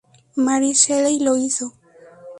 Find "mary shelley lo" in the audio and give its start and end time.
0.35-1.37